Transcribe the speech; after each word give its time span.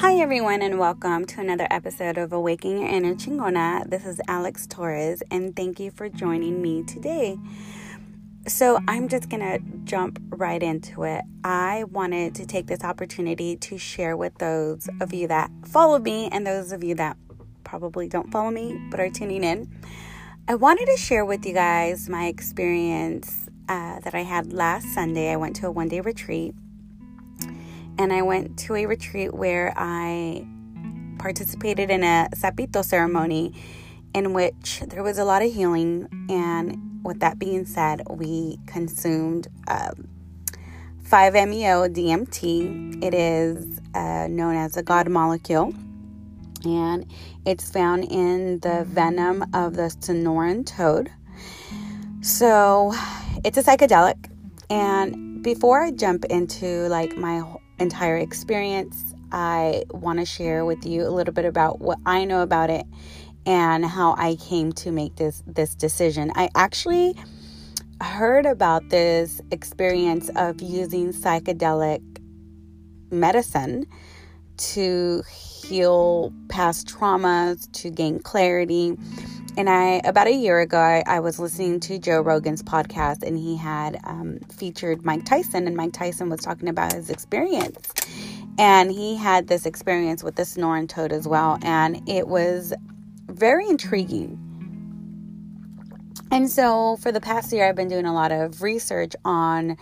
Hi, 0.00 0.16
everyone, 0.16 0.60
and 0.60 0.78
welcome 0.78 1.24
to 1.24 1.40
another 1.40 1.66
episode 1.70 2.18
of 2.18 2.30
Awakening 2.30 2.82
Your 2.82 2.90
Inner 2.90 3.14
Chingona. 3.14 3.88
This 3.88 4.04
is 4.04 4.20
Alex 4.28 4.66
Torres, 4.66 5.22
and 5.30 5.56
thank 5.56 5.80
you 5.80 5.90
for 5.90 6.10
joining 6.10 6.60
me 6.60 6.82
today. 6.82 7.38
So, 8.46 8.78
I'm 8.86 9.08
just 9.08 9.30
gonna 9.30 9.58
jump 9.84 10.20
right 10.28 10.62
into 10.62 11.04
it. 11.04 11.24
I 11.44 11.84
wanted 11.84 12.34
to 12.34 12.44
take 12.44 12.66
this 12.66 12.84
opportunity 12.84 13.56
to 13.56 13.78
share 13.78 14.18
with 14.18 14.34
those 14.36 14.86
of 15.00 15.14
you 15.14 15.28
that 15.28 15.50
follow 15.64 15.98
me 15.98 16.28
and 16.30 16.46
those 16.46 16.72
of 16.72 16.84
you 16.84 16.94
that 16.96 17.16
probably 17.64 18.06
don't 18.06 18.30
follow 18.30 18.50
me 18.50 18.78
but 18.90 19.00
are 19.00 19.08
tuning 19.08 19.44
in. 19.44 19.66
I 20.46 20.56
wanted 20.56 20.88
to 20.94 20.98
share 20.98 21.24
with 21.24 21.46
you 21.46 21.54
guys 21.54 22.10
my 22.10 22.26
experience 22.26 23.48
uh, 23.70 24.00
that 24.00 24.14
I 24.14 24.24
had 24.24 24.52
last 24.52 24.92
Sunday. 24.92 25.32
I 25.32 25.36
went 25.36 25.56
to 25.56 25.68
a 25.68 25.70
one 25.70 25.88
day 25.88 26.02
retreat 26.02 26.54
and 27.98 28.12
I 28.12 28.22
went 28.22 28.58
to 28.60 28.74
a 28.74 28.86
retreat 28.86 29.34
where 29.34 29.72
I 29.76 30.46
participated 31.18 31.90
in 31.90 32.04
a 32.04 32.28
sapito 32.34 32.84
ceremony 32.84 33.54
in 34.14 34.32
which 34.32 34.80
there 34.88 35.02
was 35.02 35.18
a 35.18 35.24
lot 35.24 35.42
of 35.42 35.52
healing. 35.52 36.08
And 36.28 37.00
with 37.04 37.20
that 37.20 37.38
being 37.38 37.64
said, 37.64 38.02
we 38.08 38.58
consumed 38.66 39.48
um, 39.68 40.08
5-MeO 41.02 41.88
DMT. 41.88 43.02
It 43.02 43.14
is 43.14 43.80
uh, 43.94 44.26
known 44.28 44.56
as 44.56 44.76
a 44.76 44.82
God 44.82 45.08
molecule, 45.08 45.74
and 46.64 47.06
it's 47.44 47.70
found 47.70 48.04
in 48.04 48.58
the 48.60 48.84
venom 48.88 49.44
of 49.54 49.74
the 49.74 49.88
Sonoran 50.00 50.66
toad. 50.66 51.10
So 52.22 52.92
it's 53.44 53.56
a 53.56 53.62
psychedelic. 53.62 54.30
And 54.68 55.44
before 55.44 55.84
I 55.84 55.92
jump 55.92 56.24
into 56.24 56.88
like 56.88 57.16
my 57.16 57.38
entire 57.78 58.16
experience. 58.16 59.14
I 59.32 59.84
want 59.90 60.18
to 60.20 60.24
share 60.24 60.64
with 60.64 60.86
you 60.86 61.06
a 61.06 61.10
little 61.10 61.34
bit 61.34 61.44
about 61.44 61.80
what 61.80 61.98
I 62.06 62.24
know 62.24 62.42
about 62.42 62.70
it 62.70 62.86
and 63.44 63.84
how 63.84 64.14
I 64.16 64.36
came 64.36 64.72
to 64.72 64.92
make 64.92 65.16
this 65.16 65.42
this 65.46 65.74
decision. 65.74 66.32
I 66.34 66.48
actually 66.54 67.16
heard 68.00 68.46
about 68.46 68.88
this 68.90 69.40
experience 69.50 70.28
of 70.36 70.60
using 70.60 71.12
psychedelic 71.12 72.02
medicine 73.10 73.86
to 74.56 75.22
heal 75.30 76.32
past 76.48 76.88
traumas, 76.88 77.70
to 77.72 77.90
gain 77.90 78.18
clarity, 78.18 78.96
and 79.56 79.70
I, 79.70 80.02
about 80.04 80.26
a 80.26 80.34
year 80.34 80.60
ago, 80.60 80.78
I, 80.78 81.02
I, 81.06 81.20
was 81.20 81.38
listening 81.38 81.80
to 81.80 81.98
Joe 81.98 82.20
Rogan's 82.20 82.62
podcast 82.62 83.22
and 83.22 83.38
he 83.38 83.56
had 83.56 83.98
um, 84.04 84.38
featured 84.54 85.04
Mike 85.04 85.24
Tyson, 85.24 85.66
and 85.66 85.74
Mike 85.74 85.92
Tyson 85.92 86.28
was 86.28 86.40
talking 86.40 86.68
about 86.68 86.92
his 86.92 87.08
experience. 87.08 87.92
And 88.58 88.90
he 88.90 89.16
had 89.16 89.48
this 89.48 89.64
experience 89.64 90.22
with 90.22 90.36
the 90.36 90.42
Sonoran 90.42 90.88
toad 90.88 91.12
as 91.12 91.26
well, 91.26 91.58
and 91.62 92.06
it 92.08 92.28
was 92.28 92.74
very 93.28 93.66
intriguing. 93.68 94.42
And 96.30 96.50
so, 96.50 96.96
for 96.96 97.12
the 97.12 97.20
past 97.20 97.52
year, 97.52 97.68
I've 97.68 97.76
been 97.76 97.88
doing 97.88 98.06
a 98.06 98.14
lot 98.14 98.32
of 98.32 98.62
research 98.62 99.14
on 99.24 99.76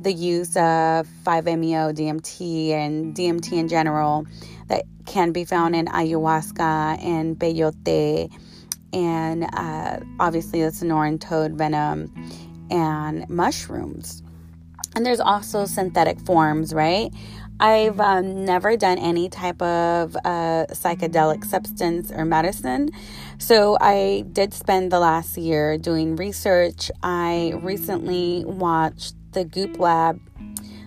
the 0.00 0.12
use 0.12 0.56
of 0.56 1.08
5-MeO 1.24 1.92
DMT 1.92 2.70
and 2.70 3.14
DMT 3.14 3.52
in 3.52 3.68
general 3.68 4.26
that 4.68 4.84
can 5.06 5.32
be 5.32 5.44
found 5.44 5.74
in 5.74 5.86
ayahuasca 5.86 7.02
and 7.02 7.36
peyote 7.38 8.30
and 8.96 9.44
uh, 9.52 10.00
obviously 10.18 10.62
the 10.62 10.70
Sonoran 10.70 11.20
toad 11.20 11.52
venom 11.52 12.10
and 12.70 13.28
mushrooms. 13.28 14.22
And 14.94 15.04
there's 15.04 15.20
also 15.20 15.66
synthetic 15.66 16.18
forms, 16.20 16.72
right? 16.72 17.12
I've 17.60 18.00
um, 18.00 18.46
never 18.46 18.76
done 18.78 18.96
any 18.98 19.28
type 19.28 19.60
of 19.60 20.16
uh, 20.16 20.66
psychedelic 20.70 21.44
substance 21.44 22.10
or 22.10 22.24
medicine. 22.24 22.88
So 23.38 23.76
I 23.80 24.24
did 24.32 24.54
spend 24.54 24.90
the 24.90 24.98
last 24.98 25.36
year 25.36 25.76
doing 25.76 26.16
research. 26.16 26.90
I 27.02 27.52
recently 27.62 28.44
watched 28.46 29.14
the 29.32 29.44
Goop 29.44 29.78
Lab 29.78 30.18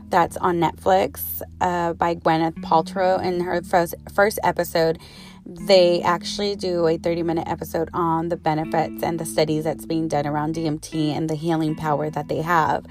that's 0.09 0.37
on 0.37 0.59
Netflix 0.59 1.41
uh, 1.61 1.93
by 1.93 2.15
Gwyneth 2.15 2.55
Paltrow 2.63 3.23
in 3.23 3.41
her 3.41 3.61
first, 3.61 3.93
first 4.11 4.39
episode 4.43 4.97
they 5.45 6.01
actually 6.01 6.55
do 6.55 6.87
a 6.87 6.97
30 6.97 7.23
minute 7.23 7.47
episode 7.47 7.89
on 7.93 8.29
the 8.29 8.37
benefits 8.37 9.03
and 9.03 9.19
the 9.19 9.25
studies 9.25 9.63
that's 9.63 9.85
being 9.85 10.07
done 10.07 10.27
around 10.27 10.55
DMT 10.55 11.15
and 11.15 11.29
the 11.29 11.35
healing 11.35 11.75
power 11.75 12.09
that 12.09 12.27
they 12.27 12.41
have. 12.41 12.85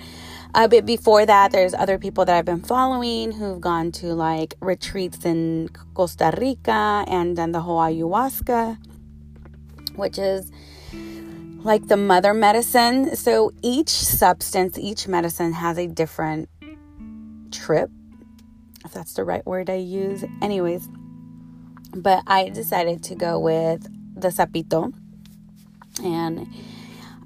Uh, 0.55 0.67
but 0.67 0.87
before 0.87 1.27
that, 1.27 1.53
there's 1.53 1.75
other 1.75 1.99
people 1.99 2.25
that 2.25 2.35
I've 2.37 2.45
been 2.45 2.63
following 2.63 3.33
who've 3.33 3.61
gone 3.61 3.93
to 3.93 4.15
like 4.15 4.55
retreats 4.61 5.25
in 5.25 5.69
Costa 5.95 6.33
Rica 6.39 7.05
and 7.07 7.37
done 7.37 7.53
the 7.53 7.61
whole 7.61 7.79
ayahuasca, 7.79 8.79
which 9.95 10.19
is 10.19 10.51
like 11.65 11.89
the 11.89 11.97
mother 11.97 12.33
medicine. 12.33 13.15
So 13.15 13.53
each 13.63 13.91
substance, 13.91 14.79
each 14.79 15.07
medicine 15.07 15.53
has 15.53 15.79
a 15.79 15.87
different 15.87 16.49
trip, 17.51 17.91
if 18.85 18.93
that's 18.93 19.15
the 19.15 19.25
right 19.25 19.45
word 19.47 19.69
I 19.69 19.77
use. 19.77 20.25
Anyways, 20.41 20.89
but 21.95 22.23
I 22.27 22.51
decided 22.51 23.03
to 23.05 23.15
go 23.15 23.39
with 23.39 23.89
the 24.15 24.29
sapito. 24.29 24.93
And 26.03 26.47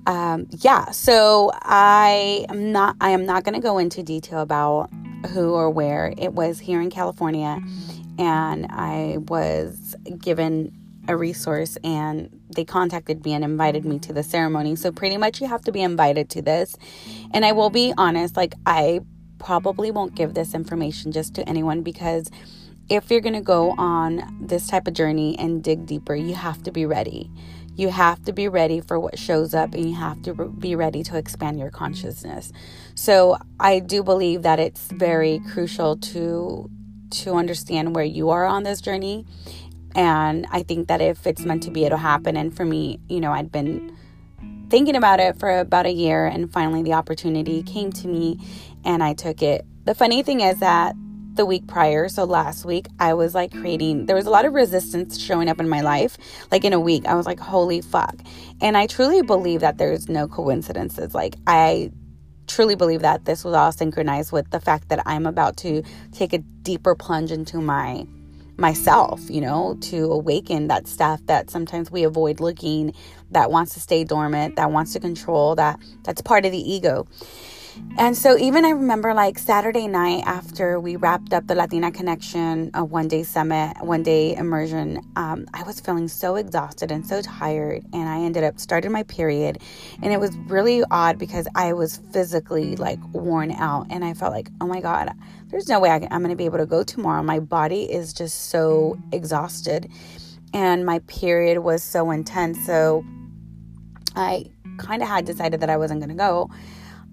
um, 0.06 0.46
yeah, 0.50 0.90
so 0.90 1.52
I 1.62 2.46
am 2.48 2.72
not 2.72 2.96
I 3.00 3.10
am 3.10 3.24
not 3.26 3.44
going 3.44 3.54
to 3.54 3.60
go 3.60 3.78
into 3.78 4.02
detail 4.02 4.40
about 4.40 4.90
who 5.30 5.52
or 5.52 5.70
where. 5.70 6.12
It 6.18 6.32
was 6.32 6.58
here 6.58 6.80
in 6.80 6.90
California 6.90 7.60
and 8.18 8.66
I 8.70 9.18
was 9.28 9.94
given 10.18 10.72
a 11.08 11.16
resource 11.16 11.76
and 11.82 12.28
they 12.54 12.64
contacted 12.64 13.24
me 13.24 13.32
and 13.32 13.44
invited 13.44 13.84
me 13.84 13.98
to 14.00 14.12
the 14.12 14.22
ceremony. 14.22 14.76
So 14.76 14.92
pretty 14.92 15.16
much 15.16 15.40
you 15.40 15.48
have 15.48 15.62
to 15.62 15.72
be 15.72 15.82
invited 15.82 16.30
to 16.30 16.42
this. 16.42 16.76
And 17.32 17.44
I 17.44 17.52
will 17.52 17.70
be 17.70 17.92
honest, 17.96 18.36
like 18.36 18.54
I 18.66 19.00
probably 19.38 19.90
won't 19.90 20.14
give 20.14 20.34
this 20.34 20.54
information 20.54 21.12
just 21.12 21.34
to 21.34 21.48
anyone 21.48 21.82
because 21.82 22.30
if 22.88 23.10
you're 23.10 23.20
going 23.20 23.34
to 23.34 23.40
go 23.40 23.74
on 23.78 24.38
this 24.40 24.66
type 24.66 24.86
of 24.86 24.94
journey 24.94 25.38
and 25.38 25.62
dig 25.62 25.86
deeper, 25.86 26.14
you 26.14 26.34
have 26.34 26.62
to 26.64 26.72
be 26.72 26.86
ready. 26.86 27.30
You 27.74 27.88
have 27.88 28.22
to 28.24 28.32
be 28.32 28.48
ready 28.48 28.80
for 28.80 29.00
what 29.00 29.18
shows 29.18 29.54
up 29.54 29.72
and 29.74 29.88
you 29.88 29.96
have 29.96 30.20
to 30.22 30.34
be 30.34 30.76
ready 30.76 31.02
to 31.04 31.16
expand 31.16 31.58
your 31.58 31.70
consciousness. 31.70 32.52
So, 32.94 33.38
I 33.58 33.78
do 33.78 34.02
believe 34.02 34.42
that 34.42 34.60
it's 34.60 34.88
very 34.92 35.40
crucial 35.52 35.96
to 35.96 36.70
to 37.12 37.34
understand 37.34 37.94
where 37.94 38.04
you 38.04 38.30
are 38.30 38.44
on 38.44 38.62
this 38.62 38.80
journey. 38.80 39.26
And 39.94 40.46
I 40.50 40.62
think 40.62 40.88
that 40.88 41.00
if 41.00 41.26
it's 41.26 41.44
meant 41.44 41.62
to 41.64 41.70
be, 41.70 41.84
it'll 41.84 41.98
happen. 41.98 42.36
And 42.36 42.54
for 42.54 42.64
me, 42.64 43.00
you 43.08 43.20
know, 43.20 43.32
I'd 43.32 43.52
been 43.52 43.96
thinking 44.70 44.96
about 44.96 45.20
it 45.20 45.38
for 45.38 45.58
about 45.58 45.84
a 45.84 45.92
year 45.92 46.26
and 46.26 46.50
finally 46.50 46.82
the 46.82 46.94
opportunity 46.94 47.62
came 47.62 47.92
to 47.92 48.08
me 48.08 48.38
and 48.84 49.02
I 49.02 49.12
took 49.12 49.42
it. 49.42 49.66
The 49.84 49.94
funny 49.94 50.22
thing 50.22 50.40
is 50.40 50.60
that 50.60 50.96
the 51.34 51.46
week 51.46 51.66
prior, 51.66 52.08
so 52.08 52.24
last 52.24 52.64
week, 52.64 52.86
I 52.98 53.14
was 53.14 53.34
like 53.34 53.52
creating, 53.52 54.06
there 54.06 54.16
was 54.16 54.26
a 54.26 54.30
lot 54.30 54.44
of 54.44 54.52
resistance 54.52 55.18
showing 55.18 55.48
up 55.48 55.60
in 55.60 55.68
my 55.68 55.80
life. 55.80 56.18
Like 56.50 56.64
in 56.64 56.72
a 56.72 56.80
week, 56.80 57.06
I 57.06 57.14
was 57.14 57.26
like, 57.26 57.40
holy 57.40 57.80
fuck. 57.80 58.16
And 58.60 58.76
I 58.76 58.86
truly 58.86 59.22
believe 59.22 59.60
that 59.60 59.78
there's 59.78 60.08
no 60.08 60.28
coincidences. 60.28 61.14
Like, 61.14 61.36
I 61.46 61.90
truly 62.46 62.74
believe 62.74 63.00
that 63.00 63.24
this 63.24 63.44
was 63.44 63.54
all 63.54 63.72
synchronized 63.72 64.32
with 64.32 64.50
the 64.50 64.60
fact 64.60 64.88
that 64.90 65.02
I'm 65.06 65.26
about 65.26 65.56
to 65.58 65.82
take 66.12 66.32
a 66.32 66.38
deeper 66.38 66.94
plunge 66.94 67.32
into 67.32 67.60
my 67.60 68.06
myself, 68.58 69.20
you 69.30 69.40
know, 69.40 69.76
to 69.80 70.12
awaken 70.12 70.68
that 70.68 70.86
stuff 70.86 71.20
that 71.26 71.50
sometimes 71.50 71.90
we 71.90 72.04
avoid 72.04 72.38
looking, 72.38 72.92
that 73.30 73.50
wants 73.50 73.74
to 73.74 73.80
stay 73.80 74.04
dormant, 74.04 74.56
that 74.56 74.70
wants 74.70 74.92
to 74.92 75.00
control, 75.00 75.54
that 75.54 75.80
that's 76.04 76.20
part 76.20 76.44
of 76.44 76.52
the 76.52 76.72
ego. 76.72 77.06
And 77.98 78.16
so, 78.16 78.36
even 78.38 78.64
I 78.64 78.70
remember 78.70 79.14
like 79.14 79.38
Saturday 79.38 79.86
night 79.86 80.24
after 80.26 80.80
we 80.80 80.96
wrapped 80.96 81.32
up 81.32 81.46
the 81.46 81.54
Latina 81.54 81.90
Connection, 81.90 82.70
a 82.74 82.84
one 82.84 83.08
day 83.08 83.22
summit, 83.22 83.74
one 83.80 84.02
day 84.02 84.34
immersion, 84.34 85.00
um, 85.16 85.46
I 85.54 85.62
was 85.62 85.80
feeling 85.80 86.08
so 86.08 86.36
exhausted 86.36 86.90
and 86.90 87.06
so 87.06 87.22
tired. 87.22 87.84
And 87.92 88.08
I 88.08 88.20
ended 88.20 88.44
up 88.44 88.58
starting 88.58 88.92
my 88.92 89.02
period. 89.04 89.58
And 90.02 90.12
it 90.12 90.20
was 90.20 90.34
really 90.48 90.82
odd 90.90 91.18
because 91.18 91.46
I 91.54 91.72
was 91.72 91.98
physically 92.12 92.76
like 92.76 92.98
worn 93.12 93.52
out. 93.52 93.86
And 93.90 94.04
I 94.04 94.14
felt 94.14 94.32
like, 94.32 94.50
oh 94.60 94.66
my 94.66 94.80
God, 94.80 95.10
there's 95.48 95.68
no 95.68 95.80
way 95.80 95.90
I 95.90 95.96
am 95.96 96.22
going 96.22 96.30
to 96.30 96.36
be 96.36 96.46
able 96.46 96.58
to 96.58 96.66
go 96.66 96.82
tomorrow. 96.82 97.22
My 97.22 97.40
body 97.40 97.84
is 97.84 98.12
just 98.12 98.50
so 98.50 98.98
exhausted. 99.12 99.90
And 100.54 100.84
my 100.84 100.98
period 101.00 101.58
was 101.58 101.82
so 101.82 102.10
intense. 102.10 102.64
So, 102.66 103.04
I 104.14 104.46
kind 104.78 105.02
of 105.02 105.08
had 105.08 105.24
decided 105.24 105.60
that 105.60 105.70
I 105.70 105.76
wasn't 105.76 106.00
going 106.00 106.10
to 106.10 106.14
go. 106.14 106.50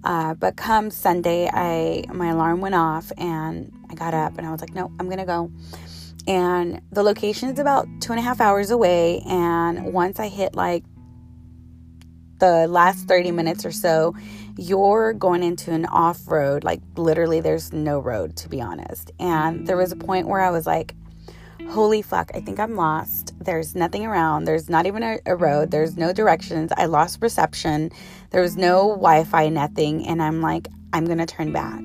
Uh, 0.04 0.34
but 0.34 0.56
come 0.56 0.92
Sunday, 0.92 1.50
I 1.52 2.06
my 2.14 2.30
alarm 2.30 2.62
went 2.62 2.76
off 2.76 3.12
and 3.18 3.72
I 3.90 3.96
got 3.96 4.14
up 4.14 4.38
and 4.38 4.48
I 4.48 4.52
was 4.52 4.62
like, 4.62 4.74
no, 4.74 4.92
I'm 5.00 5.10
gonna 5.10 5.26
go. 5.26 5.52
And 6.28 6.82
the 6.92 7.04
location 7.04 7.50
is 7.50 7.60
about 7.60 7.88
two 8.02 8.12
and 8.12 8.20
a 8.20 8.22
half 8.22 8.40
hours 8.40 8.72
away. 8.72 9.24
And 9.28 9.94
once 9.94 10.20
I 10.20 10.28
hit 10.28 10.56
like 10.56 10.84
the 12.40 12.68
last 12.68 13.08
30 13.08 13.32
minutes 13.32 13.66
or 13.66 13.72
so, 13.72 14.16
you're 14.58 15.14
going 15.14 15.44
into 15.44 15.72
an 15.72 15.86
off 15.86 16.28
road. 16.28 16.64
Like 16.64 16.82
literally, 16.96 17.42
there's 17.42 17.74
no 17.74 18.00
road 18.00 18.36
to 18.38 18.50
be 18.50 18.62
honest. 18.62 19.12
And 19.20 19.68
there 19.68 19.78
was 19.78 19.92
a 19.92 19.96
point 19.96 20.28
where 20.28 20.42
I 20.42 20.52
was 20.52 20.66
like, 20.66 20.96
holy 21.70 22.02
fuck, 22.02 22.32
I 22.34 22.42
think 22.42 22.60
I'm 22.60 22.76
lost. 22.76 23.34
There's 23.40 23.76
nothing 23.76 24.06
around. 24.06 24.46
There's 24.46 24.70
not 24.70 24.86
even 24.86 25.04
a, 25.04 25.20
a 25.26 25.36
road. 25.36 25.72
There's 25.72 25.98
no 25.98 26.12
directions. 26.12 26.72
I 26.76 26.86
lost 26.86 27.20
reception. 27.22 27.92
There 28.32 28.42
was 28.42 28.58
no 28.58 28.90
Wi 28.90 29.24
Fi, 29.24 29.50
nothing. 29.50 30.06
And 30.08 30.22
I'm 30.22 30.42
like, 30.42 30.68
I'm 30.94 31.06
going 31.06 31.20
to 31.20 31.26
turn 31.26 31.52
back. 31.52 31.82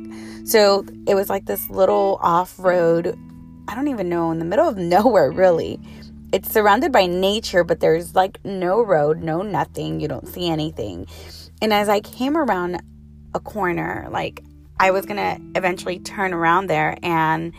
So 0.46 0.84
it 1.06 1.14
was 1.14 1.28
like 1.28 1.44
this 1.44 1.68
little 1.70 2.18
off 2.22 2.58
road, 2.58 3.18
I 3.68 3.74
don't 3.74 3.88
even 3.88 4.08
know, 4.08 4.30
in 4.30 4.38
the 4.38 4.44
middle 4.44 4.68
of 4.68 4.76
nowhere, 4.96 5.30
really. 5.30 5.78
It's 6.32 6.50
surrounded 6.50 6.90
by 6.90 7.06
nature, 7.06 7.62
but 7.62 7.80
there's 7.80 8.14
like 8.14 8.44
no 8.44 8.82
road, 8.82 9.22
no 9.22 9.42
nothing. 9.42 10.00
You 10.00 10.08
don't 10.08 10.26
see 10.26 10.48
anything. 10.48 11.06
And 11.62 11.72
as 11.72 11.88
I 11.88 12.00
came 12.00 12.36
around 12.36 12.82
a 13.34 13.40
corner, 13.40 14.08
like 14.10 14.42
I 14.80 14.90
was 14.90 15.06
going 15.06 15.16
to 15.16 15.58
eventually 15.58 16.00
turn 16.00 16.32
around 16.32 16.66
there 16.66 16.96
and 17.02 17.52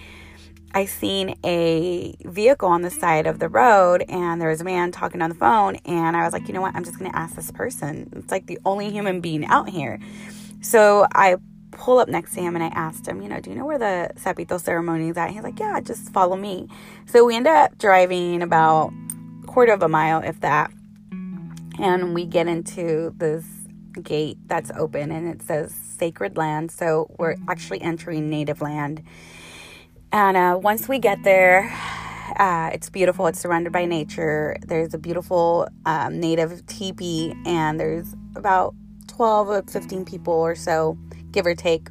I 0.75 0.83
seen 0.83 1.37
a 1.45 2.13
vehicle 2.25 2.67
on 2.67 2.81
the 2.81 2.89
side 2.89 3.27
of 3.27 3.39
the 3.39 3.47
road 3.47 4.03
and 4.09 4.41
there 4.41 4.49
was 4.49 4.59
a 4.59 4.65
man 4.65 4.91
talking 4.91 5.21
on 5.21 5.29
the 5.29 5.35
phone 5.35 5.77
and 5.85 6.17
I 6.17 6.25
was 6.25 6.33
like, 6.33 6.49
you 6.49 6.53
know 6.53 6.59
what? 6.59 6.75
I'm 6.75 6.83
just 6.83 6.99
going 6.99 7.09
to 7.09 7.17
ask 7.17 7.33
this 7.33 7.49
person. 7.49 8.11
It's 8.13 8.29
like 8.29 8.47
the 8.47 8.59
only 8.65 8.91
human 8.91 9.21
being 9.21 9.45
out 9.45 9.69
here. 9.69 9.99
So 10.59 11.07
I 11.15 11.37
pull 11.71 11.99
up 11.99 12.09
next 12.09 12.33
to 12.33 12.41
him 12.41 12.55
and 12.55 12.63
I 12.63 12.67
asked 12.67 13.07
him, 13.07 13.21
you 13.21 13.29
know, 13.29 13.39
do 13.39 13.51
you 13.51 13.55
know 13.55 13.65
where 13.65 13.77
the 13.77 14.11
Sapito 14.15 14.59
ceremony 14.59 15.07
is 15.07 15.15
at? 15.15 15.29
He's 15.29 15.43
like, 15.43 15.57
yeah, 15.59 15.79
just 15.79 16.11
follow 16.11 16.35
me. 16.35 16.67
So 17.05 17.23
we 17.23 17.37
end 17.37 17.47
up 17.47 17.77
driving 17.77 18.41
about 18.41 18.91
a 19.43 19.47
quarter 19.47 19.71
of 19.71 19.81
a 19.81 19.87
mile, 19.87 20.21
if 20.23 20.41
that. 20.41 20.71
And 21.79 22.13
we 22.13 22.25
get 22.25 22.47
into 22.47 23.13
this 23.15 23.45
gate 24.01 24.39
that's 24.47 24.71
open 24.71 25.09
and 25.09 25.25
it 25.29 25.41
says 25.41 25.73
sacred 25.73 26.35
land. 26.35 26.69
So 26.69 27.15
we're 27.17 27.37
actually 27.47 27.81
entering 27.81 28.29
native 28.29 28.61
land. 28.61 29.01
And 30.15 30.37
uh, 30.37 30.57
once 30.57 30.87
we 30.87 30.97
get 30.97 31.23
there, 31.23 31.69
uh, 32.37 32.69
it's 32.73 32.89
beautiful. 32.89 33.27
It's 33.27 33.37
surrounded 33.37 33.73
by 33.73 33.83
nature. 33.83 34.55
There's 34.65 34.93
a 34.93 34.97
beautiful 34.97 35.67
um, 35.85 36.21
native 36.21 36.65
teepee, 36.67 37.35
and 37.45 37.77
there's 37.77 38.15
about 38.33 38.73
12 39.07 39.49
or 39.49 39.61
15 39.63 40.05
people 40.05 40.31
or 40.31 40.55
so, 40.55 40.97
give 41.31 41.45
or 41.45 41.53
take, 41.53 41.89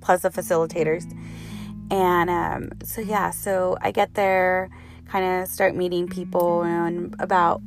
plus 0.00 0.22
the 0.22 0.30
facilitators. 0.30 1.04
And 1.90 2.30
um, 2.30 2.70
so, 2.82 3.02
yeah, 3.02 3.28
so 3.28 3.76
I 3.82 3.90
get 3.90 4.14
there, 4.14 4.70
kind 5.06 5.42
of 5.42 5.46
start 5.46 5.76
meeting 5.76 6.08
people, 6.08 6.62
and 6.62 7.14
about 7.18 7.60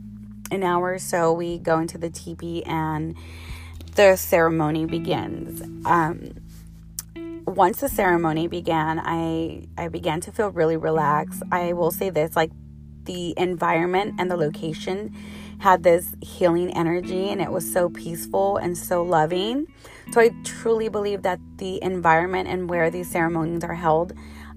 an 0.49 0.63
hour 0.63 0.93
or 0.93 0.97
so, 0.97 1.31
we 1.33 1.59
go 1.59 1.77
into 1.77 1.99
the 1.99 2.09
teepee 2.09 2.63
and 2.65 3.15
the 3.93 4.15
ceremony 4.15 4.87
begins. 4.87 5.61
Um, 5.85 6.31
once 7.45 7.81
the 7.81 7.89
ceremony 7.89 8.47
began, 8.47 8.99
I 9.03 9.67
I 9.77 9.87
began 9.87 10.21
to 10.21 10.31
feel 10.31 10.51
really 10.51 10.77
relaxed. 10.77 11.43
I 11.51 11.73
will 11.73 11.91
say 11.91 12.09
this, 12.09 12.35
like 12.35 12.51
the 13.03 13.33
environment 13.37 14.15
and 14.19 14.29
the 14.29 14.37
location 14.37 15.15
had 15.59 15.83
this 15.83 16.15
healing 16.21 16.71
energy 16.75 17.29
and 17.29 17.41
it 17.41 17.51
was 17.51 17.69
so 17.71 17.89
peaceful 17.89 18.57
and 18.57 18.77
so 18.77 19.03
loving. 19.03 19.67
So 20.11 20.21
I 20.21 20.31
truly 20.43 20.89
believe 20.89 21.23
that 21.23 21.39
the 21.57 21.81
environment 21.83 22.47
and 22.47 22.69
where 22.69 22.89
these 22.89 23.09
ceremonies 23.11 23.63
are 23.63 23.75
held 23.75 24.13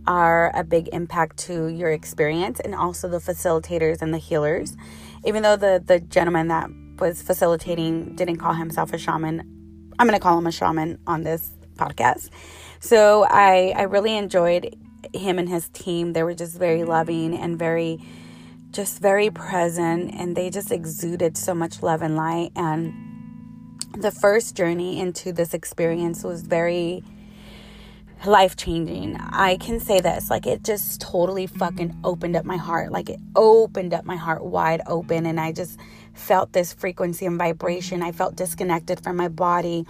are 0.06 0.50
a 0.55 0.64
big 0.64 0.88
impact 0.93 1.38
to 1.38 1.69
your 1.69 1.90
experience 1.90 2.61
and 2.61 2.75
also 2.75 3.08
the 3.08 3.19
facilitators 3.19 4.02
and 4.02 4.12
the 4.12 4.19
healers. 4.19 4.76
Even 5.25 5.43
though 5.43 5.56
the 5.56 5.82
the 5.84 6.00
gentleman 6.00 6.49
that 6.49 6.70
was 6.99 7.23
facilitating 7.23 8.14
didn't 8.17 8.37
call 8.37 8.55
himself 8.55 8.93
a 8.93 8.99
shaman, 8.99 9.40
I'm 9.99 10.06
going 10.06 10.19
to 10.19 10.23
call 10.23 10.38
him 10.38 10.46
a 10.46 10.52
shaman 10.52 10.99
on 11.06 11.23
this 11.23 11.50
podcast. 11.76 12.31
So 12.82 13.25
I 13.31 13.73
I 13.76 13.82
really 13.82 14.17
enjoyed 14.17 14.76
him 15.14 15.38
and 15.38 15.49
his 15.49 15.69
team. 15.69 16.14
They 16.14 16.25
were 16.25 16.34
just 16.34 16.58
very 16.58 16.82
loving 16.82 17.32
and 17.32 17.56
very 17.56 18.00
just 18.73 18.99
very 18.99 19.31
present 19.31 20.12
and 20.12 20.34
they 20.34 20.50
just 20.50 20.73
exuded 20.73 21.37
so 21.37 21.55
much 21.55 21.81
love 21.81 22.02
and 22.02 22.17
light 22.17 22.50
and 22.56 22.93
the 23.96 24.11
first 24.11 24.56
journey 24.56 24.99
into 24.99 25.32
this 25.32 25.55
experience 25.55 26.25
was 26.25 26.43
very 26.43 27.05
life 28.26 28.56
changing. 28.56 29.17
I 29.17 29.58
can 29.58 29.79
say 29.79 30.00
this 30.00 30.29
like 30.29 30.49
it 30.49 30.64
just 30.64 31.00
totally 31.00 31.46
fucking 31.46 31.96
opened 32.02 32.34
up 32.34 32.44
my 32.44 32.56
heart. 32.56 32.90
Like 32.90 33.08
it 33.08 33.20
opened 33.37 33.94
up 33.94 34.05
my 34.05 34.17
heart 34.17 34.44
wide 34.44 34.81
open 34.88 35.25
and 35.26 35.38
I 35.38 35.52
just 35.52 35.79
felt 36.14 36.52
this 36.52 36.73
frequency 36.73 37.26
and 37.26 37.38
vibration. 37.38 38.02
I 38.02 38.11
felt 38.11 38.34
disconnected 38.34 39.05
from 39.05 39.19
my 39.19 39.29
body 39.29 39.87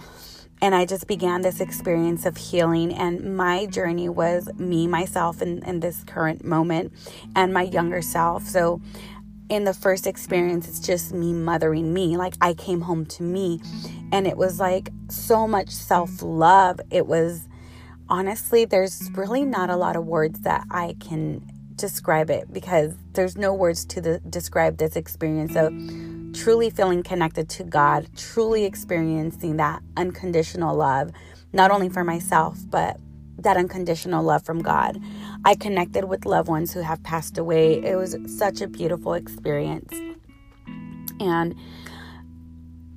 and 0.61 0.73
I 0.73 0.85
just 0.85 1.07
began 1.07 1.41
this 1.41 1.59
experience 1.59 2.25
of 2.25 2.37
healing. 2.37 2.93
And 2.93 3.35
my 3.35 3.65
journey 3.65 4.09
was 4.09 4.49
me, 4.57 4.87
myself, 4.87 5.41
in, 5.41 5.63
in 5.63 5.79
this 5.79 6.03
current 6.05 6.45
moment, 6.45 6.93
and 7.35 7.53
my 7.53 7.63
younger 7.63 8.01
self. 8.01 8.43
So, 8.43 8.81
in 9.49 9.65
the 9.65 9.73
first 9.73 10.07
experience, 10.07 10.67
it's 10.67 10.79
just 10.79 11.13
me 11.13 11.33
mothering 11.33 11.93
me. 11.93 12.17
Like, 12.17 12.35
I 12.41 12.53
came 12.53 12.81
home 12.81 13.05
to 13.07 13.23
me, 13.23 13.61
and 14.11 14.25
it 14.25 14.37
was 14.37 14.59
like 14.59 14.89
so 15.09 15.47
much 15.47 15.69
self 15.69 16.21
love. 16.21 16.79
It 16.89 17.07
was 17.07 17.47
honestly, 18.09 18.65
there's 18.65 19.09
really 19.13 19.45
not 19.45 19.69
a 19.69 19.75
lot 19.75 19.95
of 19.95 20.05
words 20.05 20.41
that 20.41 20.65
I 20.71 20.95
can 20.99 21.49
describe 21.75 22.29
it 22.29 22.51
because 22.53 22.95
there's 23.13 23.37
no 23.37 23.53
words 23.53 23.85
to 23.85 24.01
the, 24.01 24.19
describe 24.29 24.77
this 24.77 24.95
experience 24.95 25.55
of 25.55 25.73
truly 26.33 26.69
feeling 26.69 27.03
connected 27.03 27.49
to 27.49 27.63
God, 27.63 28.07
truly 28.17 28.65
experiencing 28.65 29.57
that 29.57 29.81
unconditional 29.97 30.75
love, 30.75 31.11
not 31.53 31.71
only 31.71 31.89
for 31.89 32.03
myself, 32.03 32.57
but 32.69 32.97
that 33.37 33.57
unconditional 33.57 34.23
love 34.23 34.43
from 34.43 34.61
God. 34.61 35.01
I 35.45 35.55
connected 35.55 36.05
with 36.05 36.25
loved 36.25 36.49
ones 36.49 36.73
who 36.73 36.81
have 36.81 37.03
passed 37.03 37.37
away. 37.37 37.83
It 37.83 37.95
was 37.95 38.15
such 38.27 38.61
a 38.61 38.67
beautiful 38.67 39.13
experience. 39.13 39.93
And 41.19 41.55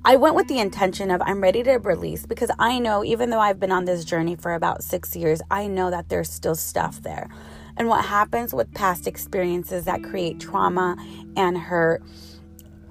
I 0.05 0.15
went 0.15 0.35
with 0.35 0.47
the 0.47 0.59
intention 0.59 1.11
of 1.11 1.21
I'm 1.21 1.41
ready 1.41 1.63
to 1.63 1.73
release 1.73 2.25
because 2.25 2.49
I 2.59 2.79
know, 2.79 3.03
even 3.03 3.29
though 3.29 3.41
I've 3.41 3.59
been 3.59 3.71
on 3.71 3.85
this 3.85 4.05
journey 4.05 4.35
for 4.35 4.53
about 4.53 4.83
six 4.83 5.15
years, 5.15 5.41
I 5.51 5.67
know 5.67 5.91
that 5.91 6.09
there's 6.09 6.29
still 6.29 6.55
stuff 6.55 7.01
there. 7.01 7.29
And 7.75 7.89
what 7.89 8.05
happens 8.05 8.53
with 8.53 8.73
past 8.73 9.05
experiences 9.05 9.85
that 9.85 10.01
create 10.03 10.39
trauma 10.39 10.95
and 11.35 11.57
hurt 11.57 12.01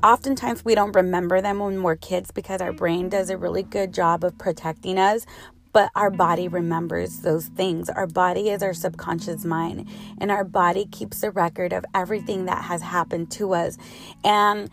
oftentimes 0.02 0.64
we 0.64 0.74
don't 0.74 0.94
remember 0.94 1.40
them 1.40 1.58
when 1.58 1.82
we're 1.82 1.96
kids 1.96 2.30
because 2.30 2.60
our 2.60 2.72
brain 2.72 3.08
does 3.08 3.30
a 3.30 3.36
really 3.36 3.62
good 3.62 3.92
job 3.92 4.24
of 4.24 4.36
protecting 4.38 4.98
us 4.98 5.26
but 5.76 5.90
our 5.94 6.08
body 6.10 6.48
remembers 6.48 7.18
those 7.18 7.48
things. 7.48 7.90
Our 7.90 8.06
body 8.06 8.48
is 8.48 8.62
our 8.62 8.72
subconscious 8.72 9.44
mind, 9.44 9.86
and 10.18 10.30
our 10.30 10.42
body 10.42 10.86
keeps 10.86 11.22
a 11.22 11.30
record 11.30 11.74
of 11.74 11.84
everything 11.94 12.46
that 12.46 12.64
has 12.64 12.80
happened 12.80 13.30
to 13.32 13.52
us. 13.52 13.76
And, 14.24 14.70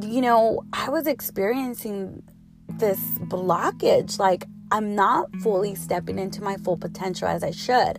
you 0.00 0.22
know, 0.22 0.64
I 0.72 0.88
was 0.88 1.06
experiencing 1.06 2.22
this 2.78 2.98
blockage. 3.18 4.18
Like, 4.18 4.46
I'm 4.70 4.94
not 4.94 5.28
fully 5.42 5.74
stepping 5.74 6.18
into 6.18 6.42
my 6.42 6.56
full 6.56 6.78
potential 6.78 7.28
as 7.28 7.44
I 7.44 7.50
should. 7.50 7.98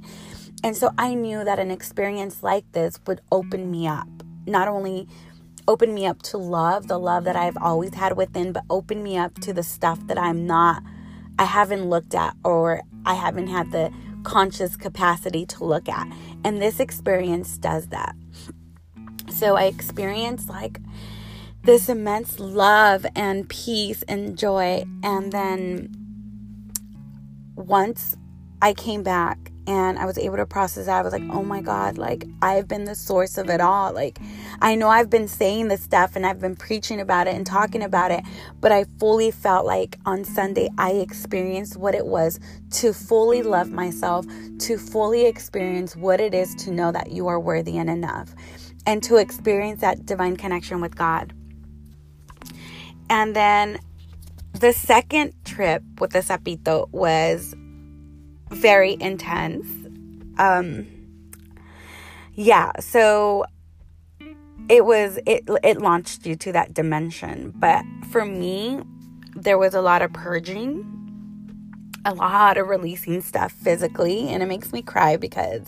And 0.64 0.76
so 0.76 0.90
I 0.98 1.14
knew 1.14 1.44
that 1.44 1.60
an 1.60 1.70
experience 1.70 2.42
like 2.42 2.72
this 2.72 3.00
would 3.06 3.22
open 3.32 3.70
me 3.70 3.86
up, 3.86 4.08
not 4.48 4.68
only 4.68 5.08
open 5.68 5.94
me 5.94 6.06
up 6.06 6.22
to 6.24 6.38
love, 6.38 6.88
the 6.88 6.98
love 6.98 7.24
that 7.24 7.36
I've 7.36 7.58
always 7.58 7.94
had 7.94 8.18
within, 8.18 8.52
but 8.52 8.64
open 8.70 9.02
me 9.04 9.18
up 9.18 9.40
to 9.42 9.54
the 9.54 9.64
stuff 9.64 10.06
that 10.08 10.18
I'm 10.18 10.46
not, 10.46 10.84
I 11.40 11.46
haven't 11.46 11.90
looked 11.90 12.14
at 12.14 12.36
or 12.44 12.82
I 13.06 13.16
haven't 13.16 13.48
had 13.48 13.72
the 13.72 13.92
conscious 14.24 14.76
capacity 14.76 15.46
to 15.46 15.64
look 15.64 15.90
at. 15.90 16.08
And 16.44 16.62
this 16.62 16.80
experience 16.80 17.58
does 17.58 17.88
that. 17.88 18.16
So 19.30 19.56
I 19.56 19.66
experienced 19.66 20.50
like 20.50 20.80
this 21.64 21.90
immense 21.90 22.40
love 22.40 23.06
and 23.16 23.50
peace 23.50 24.04
and 24.08 24.38
joy. 24.38 24.86
And 25.04 25.32
then 25.32 25.94
once 27.56 28.16
I 28.62 28.74
came 28.74 29.04
back 29.04 29.52
and 29.68 29.98
I 29.98 30.06
was 30.06 30.18
able 30.18 30.38
to 30.38 30.46
process 30.46 30.86
that. 30.86 31.00
I 31.00 31.02
was 31.02 31.14
like, 31.14 31.24
oh 31.32 31.44
my 31.44 31.62
God, 31.62 31.98
like 31.98 32.26
I've 32.42 32.68
been 32.68 32.86
the 32.86 32.96
source 32.96 33.38
of 33.38 33.50
it 33.50 33.62
all. 33.62 33.94
Like 33.94 34.20
I 34.62 34.76
know 34.76 34.90
I've 34.90 35.10
been 35.10 35.28
saying 35.28 35.68
this 35.68 35.82
stuff 35.82 36.16
and 36.16 36.26
I've 36.26 36.40
been 36.40 36.56
preaching 36.56 37.00
about 37.00 37.28
it 37.28 37.36
and 37.36 37.46
talking 37.46 37.82
about 37.82 38.12
it, 38.12 38.24
but 38.62 38.72
I 38.72 38.86
fully 39.00 39.32
felt 39.32 39.66
like 39.66 39.98
on 40.06 40.24
Sunday 40.24 40.70
I 40.78 40.92
experienced 40.92 41.78
what 41.78 41.96
it 41.96 42.06
was 42.06 42.40
to 42.72 42.94
fully 42.94 43.42
love 43.42 43.72
myself, 43.72 44.26
to 44.60 44.78
fully 44.78 45.26
experience 45.26 45.96
what 45.96 46.20
it 46.20 46.34
is 46.34 46.54
to 46.56 46.72
know 46.72 46.92
that 46.92 47.12
you 47.12 47.28
are 47.28 47.40
worthy 47.40 47.78
and 47.78 47.90
enough, 47.90 48.36
and 48.86 49.02
to 49.04 49.18
experience 49.18 49.82
that 49.82 50.06
divine 50.06 50.38
connection 50.38 50.82
with 50.82 50.96
God. 50.96 51.34
And 53.10 53.36
then 53.36 53.80
the 54.54 54.74
second 54.74 55.34
trip 55.44 55.84
with 56.00 56.12
the 56.12 56.20
Sapito 56.20 56.90
was 56.92 57.56
very 58.50 58.98
intense. 59.00 59.68
Um, 60.38 60.88
yeah, 62.34 62.72
so 62.80 63.46
it 64.70 64.86
was 64.86 65.20
it 65.26 65.44
it 65.64 65.82
launched 65.82 66.26
you 66.26 66.36
to 66.36 66.52
that 66.52 66.74
dimension. 66.74 67.54
But 67.56 67.84
for 68.12 68.26
me, 68.26 68.82
there 69.36 69.58
was 69.58 69.74
a 69.74 69.82
lot 69.82 70.02
of 70.02 70.12
purging, 70.14 70.84
a 72.06 72.14
lot 72.14 72.58
of 72.58 72.68
releasing 72.68 73.22
stuff 73.22 73.52
physically, 73.52 74.30
and 74.30 74.42
it 74.42 74.48
makes 74.48 74.74
me 74.74 74.82
cry 74.82 75.18
because 75.18 75.68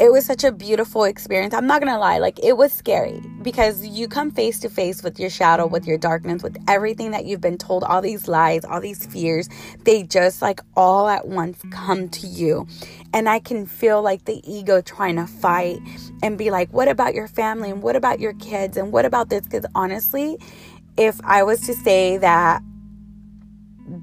it 0.00 0.10
was 0.10 0.24
such 0.24 0.44
a 0.44 0.50
beautiful 0.50 1.04
experience. 1.04 1.52
I'm 1.52 1.66
not 1.66 1.82
gonna 1.82 1.98
lie, 1.98 2.18
like 2.18 2.42
it 2.42 2.56
was 2.56 2.72
scary 2.72 3.20
because 3.42 3.86
you 3.86 4.08
come 4.08 4.30
face 4.30 4.58
to 4.60 4.70
face 4.70 5.02
with 5.02 5.20
your 5.20 5.28
shadow, 5.28 5.66
with 5.66 5.86
your 5.86 5.98
darkness, 5.98 6.42
with 6.42 6.56
everything 6.66 7.10
that 7.10 7.26
you've 7.26 7.42
been 7.42 7.58
told, 7.58 7.84
all 7.84 8.00
these 8.00 8.26
lies, 8.26 8.64
all 8.64 8.80
these 8.80 9.04
fears. 9.04 9.50
They 9.84 10.02
just 10.02 10.40
like 10.40 10.60
all 10.74 11.06
at 11.06 11.28
once 11.28 11.60
come 11.70 12.08
to 12.08 12.26
you. 12.26 12.66
And 13.12 13.28
I 13.28 13.40
can 13.40 13.66
feel 13.66 14.00
like 14.00 14.24
the 14.24 14.40
ego 14.50 14.80
trying 14.80 15.16
to 15.16 15.26
fight 15.26 15.80
and 16.22 16.38
be 16.38 16.50
like, 16.50 16.72
what 16.72 16.88
about 16.88 17.14
your 17.14 17.28
family? 17.28 17.68
And 17.68 17.82
what 17.82 17.94
about 17.94 18.20
your 18.20 18.32
kids? 18.34 18.78
And 18.78 18.92
what 18.92 19.04
about 19.04 19.28
this? 19.28 19.42
Because 19.42 19.66
honestly, 19.74 20.38
if 20.96 21.20
I 21.24 21.42
was 21.42 21.60
to 21.62 21.74
say 21.74 22.16
that 22.16 22.62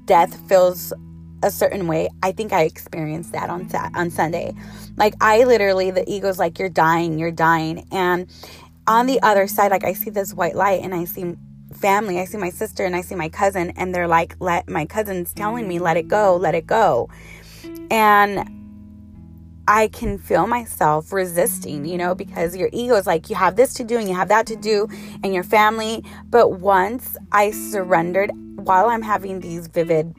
death 0.04 0.48
feels 0.48 0.92
a 1.42 1.50
certain 1.50 1.86
way. 1.86 2.08
I 2.22 2.32
think 2.32 2.52
I 2.52 2.62
experienced 2.62 3.32
that 3.32 3.50
on 3.50 3.70
on 3.94 4.10
Sunday. 4.10 4.54
Like 4.96 5.14
I 5.20 5.44
literally 5.44 5.90
the 5.90 6.08
ego's 6.10 6.38
like 6.38 6.58
you're 6.58 6.68
dying, 6.68 7.18
you're 7.18 7.30
dying. 7.30 7.86
And 7.92 8.28
on 8.86 9.06
the 9.06 9.20
other 9.22 9.46
side 9.46 9.70
like 9.70 9.84
I 9.84 9.92
see 9.92 10.10
this 10.10 10.34
white 10.34 10.56
light 10.56 10.82
and 10.82 10.94
I 10.94 11.04
see 11.04 11.34
family. 11.74 12.18
I 12.18 12.24
see 12.24 12.38
my 12.38 12.50
sister 12.50 12.84
and 12.84 12.96
I 12.96 13.02
see 13.02 13.14
my 13.14 13.28
cousin 13.28 13.70
and 13.76 13.94
they're 13.94 14.08
like 14.08 14.36
let 14.40 14.68
my 14.68 14.84
cousin's 14.84 15.32
telling 15.32 15.68
me 15.68 15.78
let 15.78 15.96
it 15.96 16.08
go, 16.08 16.36
let 16.36 16.54
it 16.54 16.66
go. 16.66 17.08
And 17.90 18.54
I 19.70 19.88
can 19.88 20.16
feel 20.16 20.46
myself 20.46 21.12
resisting, 21.12 21.84
you 21.84 21.98
know, 21.98 22.14
because 22.14 22.56
your 22.56 22.70
ego 22.72 22.94
is 22.94 23.06
like, 23.06 23.28
you 23.28 23.36
have 23.36 23.56
this 23.56 23.74
to 23.74 23.84
do 23.84 23.98
and 23.98 24.08
you 24.08 24.14
have 24.14 24.28
that 24.28 24.46
to 24.46 24.56
do, 24.56 24.88
and 25.22 25.34
your 25.34 25.44
family. 25.44 26.02
But 26.30 26.52
once 26.60 27.18
I 27.32 27.50
surrendered, 27.50 28.30
while 28.56 28.88
I'm 28.88 29.02
having 29.02 29.40
these 29.40 29.66
vivid 29.66 30.16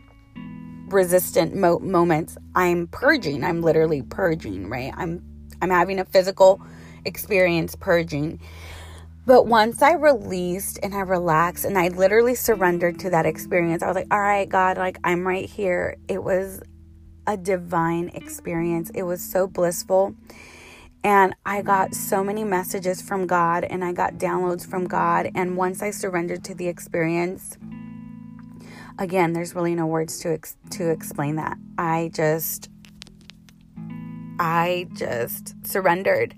resistant 0.94 1.56
mo- 1.56 1.80
moments 1.80 2.38
i'm 2.56 2.88
purging. 2.88 3.44
I'm 3.44 3.62
literally 3.62 4.02
purging 4.02 4.70
right? 4.70 4.94
I'm 4.96 5.24
i'm 5.62 5.70
having 5.70 6.00
a 6.00 6.06
physical 6.06 6.62
experience 7.06 7.76
purging. 7.76 8.40
But 9.26 9.46
once 9.46 9.82
i 9.82 9.94
released 9.94 10.80
and 10.82 10.94
i 10.96 11.02
relaxed 11.02 11.66
and 11.66 11.78
i 11.78 11.90
literally 11.90 12.36
surrendered 12.36 13.00
to 13.00 13.10
that 13.12 13.26
experience 13.26 13.84
i 13.84 13.88
was 13.88 13.96
like 13.96 14.08
all 14.12 14.20
right 14.20 14.50
god 14.50 14.78
like 14.78 14.98
i'm 15.04 15.28
right 15.28 15.50
here. 15.50 15.98
It 16.08 16.24
was 16.24 16.62
a 17.30 17.38
divine 17.38 18.10
experience. 18.16 18.90
It 18.96 19.04
was 19.04 19.22
so 19.22 19.46
blissful. 19.46 20.16
And 21.04 21.36
I 21.46 21.62
got 21.62 21.94
so 21.94 22.24
many 22.24 22.44
messages 22.44 23.02
from 23.02 23.28
God 23.28 23.64
and 23.64 23.86
I 23.86 23.94
got 23.94 24.16
downloads 24.16 24.66
from 24.66 24.86
God. 24.86 25.30
And 25.36 25.56
once 25.56 25.84
I 25.84 25.92
surrendered 25.92 26.44
to 26.46 26.56
the 26.56 26.68
experience, 26.68 27.58
again, 29.00 29.34
there's 29.34 29.56
really 29.56 29.74
no 29.74 29.88
words 29.88 30.20
to 30.20 30.34
ex- 30.34 30.58
to 30.72 30.92
explain 30.92 31.38
that. 31.38 31.58
I 31.78 32.12
just 32.14 32.70
I 34.40 34.88
just 34.94 35.56
surrendered. 35.66 36.36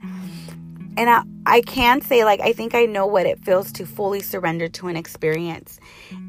And 0.98 1.10
I, 1.10 1.24
I 1.46 1.62
can 1.62 2.02
say, 2.02 2.26
like, 2.26 2.42
I 2.42 2.52
think 2.52 2.76
I 2.76 2.86
know 2.86 3.06
what 3.06 3.26
it 3.26 3.40
feels 3.44 3.72
to 3.74 3.86
fully 3.86 4.22
surrender 4.22 4.68
to 4.70 4.88
an 4.88 4.98
experience. 4.98 5.80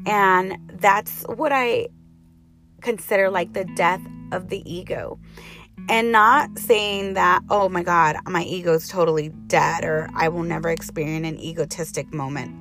And 0.05 0.57
that's 0.79 1.23
what 1.23 1.51
I 1.51 1.87
consider 2.81 3.29
like 3.29 3.53
the 3.53 3.65
death 3.65 4.01
of 4.31 4.49
the 4.49 4.61
ego. 4.71 5.19
And 5.89 6.11
not 6.11 6.57
saying 6.57 7.15
that, 7.15 7.41
oh 7.49 7.67
my 7.67 7.83
God, 7.83 8.15
my 8.25 8.43
ego 8.43 8.73
is 8.73 8.87
totally 8.87 9.29
dead 9.47 9.83
or 9.83 10.09
I 10.15 10.29
will 10.29 10.43
never 10.43 10.69
experience 10.69 11.27
an 11.27 11.39
egotistic 11.39 12.13
moment. 12.13 12.55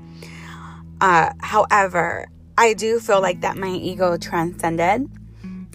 Uh, 1.01 1.33
however, 1.41 2.27
I 2.59 2.75
do 2.75 3.01
feel 3.01 3.21
like 3.21 3.41
that 3.41 3.57
my 3.57 3.69
ego 3.69 4.17
transcended. 4.17 5.09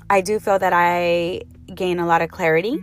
I 0.10 0.22
do 0.22 0.40
feel 0.40 0.60
that 0.60 0.74
I 0.74 1.42
gain 1.74 2.00
a 2.00 2.06
lot 2.06 2.22
of 2.22 2.30
clarity. 2.30 2.80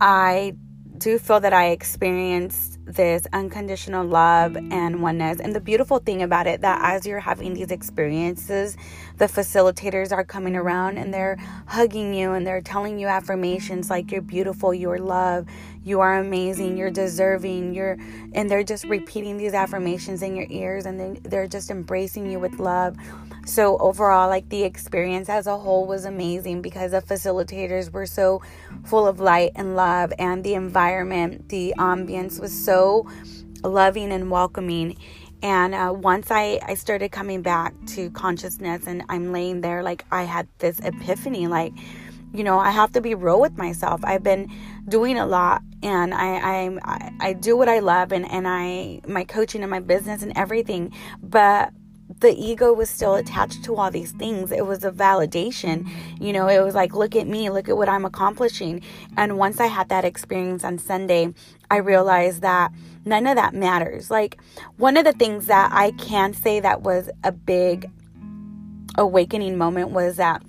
I 0.00 0.54
do 0.98 1.18
feel 1.18 1.40
that 1.40 1.52
I 1.52 1.70
experienced 1.70 2.75
this 2.86 3.26
unconditional 3.32 4.06
love 4.06 4.56
and 4.56 5.02
oneness. 5.02 5.40
And 5.40 5.54
the 5.54 5.60
beautiful 5.60 5.98
thing 5.98 6.22
about 6.22 6.46
it 6.46 6.60
that 6.60 6.80
as 6.82 7.04
you're 7.04 7.20
having 7.20 7.54
these 7.54 7.70
experiences, 7.70 8.76
the 9.18 9.26
facilitators 9.26 10.12
are 10.12 10.24
coming 10.24 10.56
around 10.56 10.96
and 10.96 11.12
they're 11.12 11.36
hugging 11.66 12.14
you 12.14 12.32
and 12.32 12.46
they're 12.46 12.60
telling 12.60 12.98
you 12.98 13.08
affirmations 13.08 13.90
like 13.90 14.12
you're 14.12 14.22
beautiful, 14.22 14.72
you're 14.72 14.98
loved, 14.98 15.50
you 15.82 16.00
are 16.00 16.18
amazing, 16.18 16.76
you're 16.76 16.90
deserving, 16.90 17.74
you're 17.74 17.98
and 18.32 18.48
they're 18.50 18.64
just 18.64 18.84
repeating 18.84 19.36
these 19.36 19.54
affirmations 19.54 20.22
in 20.22 20.36
your 20.36 20.46
ears 20.48 20.86
and 20.86 20.98
then 20.98 21.18
they're 21.24 21.48
just 21.48 21.70
embracing 21.70 22.30
you 22.30 22.38
with 22.38 22.58
love. 22.60 22.96
So 23.46 23.78
overall, 23.78 24.28
like 24.28 24.48
the 24.48 24.64
experience 24.64 25.28
as 25.28 25.46
a 25.46 25.56
whole 25.56 25.86
was 25.86 26.04
amazing 26.04 26.62
because 26.62 26.90
the 26.90 27.00
facilitators 27.00 27.92
were 27.92 28.04
so 28.04 28.42
full 28.84 29.06
of 29.06 29.20
light 29.20 29.52
and 29.54 29.76
love, 29.76 30.12
and 30.18 30.42
the 30.42 30.54
environment, 30.54 31.48
the 31.48 31.72
ambience 31.78 32.40
was 32.40 32.52
so 32.52 33.08
loving 33.62 34.12
and 34.12 34.30
welcoming. 34.32 34.96
And 35.42 35.74
uh, 35.74 35.92
once 35.94 36.30
I, 36.30 36.58
I 36.66 36.74
started 36.74 37.12
coming 37.12 37.42
back 37.42 37.72
to 37.88 38.10
consciousness 38.10 38.86
and 38.86 39.04
I'm 39.08 39.32
laying 39.32 39.60
there, 39.60 39.82
like 39.82 40.04
I 40.10 40.24
had 40.24 40.48
this 40.58 40.80
epiphany, 40.80 41.46
like, 41.46 41.72
you 42.32 42.42
know, 42.42 42.58
I 42.58 42.70
have 42.70 42.92
to 42.92 43.00
be 43.00 43.14
real 43.14 43.40
with 43.40 43.56
myself. 43.56 44.00
I've 44.02 44.22
been 44.22 44.50
doing 44.88 45.18
a 45.18 45.26
lot 45.26 45.62
and 45.82 46.12
I, 46.12 46.70
I, 46.82 47.12
I 47.20 47.32
do 47.34 47.56
what 47.56 47.68
I 47.68 47.78
love 47.78 48.12
and, 48.12 48.28
and 48.30 48.48
I, 48.48 49.02
my 49.06 49.24
coaching 49.24 49.62
and 49.62 49.70
my 49.70 49.80
business 49.80 50.22
and 50.22 50.32
everything. 50.36 50.92
But 51.22 51.72
the 52.20 52.32
ego 52.32 52.72
was 52.72 52.88
still 52.88 53.14
attached 53.14 53.64
to 53.64 53.76
all 53.76 53.90
these 53.90 54.12
things. 54.12 54.52
It 54.52 54.66
was 54.66 54.84
a 54.84 54.90
validation. 54.90 55.88
You 56.20 56.32
know, 56.32 56.48
it 56.48 56.62
was 56.62 56.74
like, 56.74 56.94
look 56.94 57.16
at 57.16 57.26
me, 57.26 57.50
look 57.50 57.68
at 57.68 57.76
what 57.76 57.88
I'm 57.88 58.04
accomplishing. 58.04 58.82
And 59.16 59.38
once 59.38 59.60
I 59.60 59.66
had 59.66 59.88
that 59.88 60.04
experience 60.04 60.64
on 60.64 60.78
Sunday, 60.78 61.34
I 61.70 61.78
realized 61.78 62.42
that 62.42 62.72
none 63.04 63.26
of 63.26 63.36
that 63.36 63.54
matters. 63.54 64.10
Like, 64.10 64.38
one 64.76 64.96
of 64.96 65.04
the 65.04 65.12
things 65.12 65.46
that 65.46 65.70
I 65.72 65.90
can 65.92 66.32
say 66.32 66.60
that 66.60 66.82
was 66.82 67.10
a 67.24 67.32
big 67.32 67.90
awakening 68.96 69.58
moment 69.58 69.90
was 69.90 70.16
that 70.16 70.42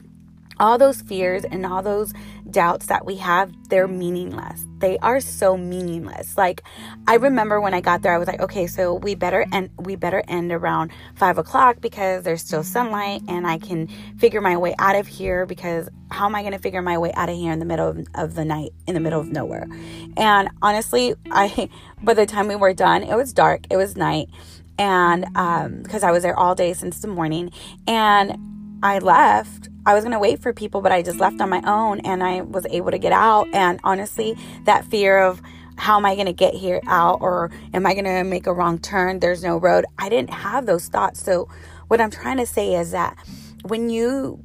all 0.59 0.77
those 0.77 1.01
fears 1.01 1.43
and 1.43 1.65
all 1.65 1.81
those 1.81 2.13
doubts 2.49 2.87
that 2.87 3.05
we 3.05 3.17
have, 3.17 3.51
they're 3.69 3.87
meaningless. 3.87 4.65
They 4.79 4.97
are 4.99 5.19
so 5.19 5.57
meaningless. 5.57 6.37
Like 6.37 6.63
I 7.07 7.15
remember 7.15 7.59
when 7.59 7.73
I 7.73 7.81
got 7.81 8.01
there, 8.01 8.13
I 8.13 8.17
was 8.17 8.27
like, 8.27 8.39
okay, 8.39 8.67
so 8.67 8.93
we 8.93 9.15
better 9.15 9.45
end 9.51 9.69
we 9.77 9.95
better 9.95 10.23
end 10.27 10.51
around 10.51 10.91
five 11.15 11.37
o'clock 11.37 11.81
because 11.81 12.23
there's 12.23 12.41
still 12.41 12.63
sunlight 12.63 13.21
and 13.27 13.47
I 13.47 13.57
can 13.57 13.87
figure 14.17 14.41
my 14.41 14.57
way 14.57 14.75
out 14.79 14.95
of 14.95 15.07
here 15.07 15.45
because 15.45 15.89
how 16.11 16.25
am 16.25 16.35
I 16.35 16.43
gonna 16.43 16.59
figure 16.59 16.81
my 16.81 16.97
way 16.97 17.11
out 17.13 17.29
of 17.29 17.35
here 17.35 17.51
in 17.51 17.59
the 17.59 17.65
middle 17.65 17.89
of, 17.89 18.07
of 18.15 18.35
the 18.35 18.45
night, 18.45 18.71
in 18.85 18.93
the 18.93 18.99
middle 18.99 19.19
of 19.19 19.31
nowhere? 19.31 19.67
And 20.15 20.49
honestly, 20.61 21.15
I 21.31 21.69
by 22.03 22.13
the 22.13 22.25
time 22.25 22.47
we 22.47 22.55
were 22.55 22.73
done, 22.73 23.03
it 23.03 23.15
was 23.15 23.33
dark, 23.33 23.65
it 23.69 23.77
was 23.77 23.95
night, 23.95 24.29
and 24.77 25.25
um 25.35 25.81
because 25.81 26.03
I 26.03 26.11
was 26.11 26.23
there 26.23 26.37
all 26.37 26.55
day 26.55 26.73
since 26.73 26.99
the 27.01 27.07
morning 27.07 27.51
and 27.87 28.37
I 28.83 28.99
left 28.99 29.69
I 29.87 29.93
was 29.93 30.03
going 30.03 30.11
to 30.11 30.19
wait 30.19 30.41
for 30.41 30.51
people, 30.51 30.81
but 30.81 30.91
I 30.91 31.01
just 31.01 31.17
left 31.17 31.39
on 31.39 31.49
my 31.49 31.61
own 31.65 32.01
and 32.01 32.21
I 32.21 32.41
was 32.41 32.65
able 32.69 32.91
to 32.91 32.97
get 32.97 33.13
out. 33.13 33.47
And 33.53 33.79
honestly, 33.85 34.35
that 34.65 34.83
fear 34.83 35.17
of 35.17 35.41
how 35.77 35.95
am 35.95 36.05
I 36.05 36.15
going 36.15 36.27
to 36.27 36.33
get 36.33 36.53
here 36.53 36.81
out 36.87 37.21
or 37.21 37.51
am 37.73 37.85
I 37.85 37.93
going 37.93 38.03
to 38.03 38.25
make 38.25 38.47
a 38.47 38.53
wrong 38.53 38.79
turn? 38.79 39.21
There's 39.21 39.43
no 39.43 39.55
road. 39.55 39.85
I 39.97 40.09
didn't 40.09 40.31
have 40.31 40.65
those 40.65 40.89
thoughts. 40.89 41.23
So, 41.23 41.47
what 41.87 42.01
I'm 42.01 42.11
trying 42.11 42.35
to 42.35 42.45
say 42.45 42.75
is 42.75 42.91
that 42.91 43.15
when 43.63 43.89
you 43.89 44.43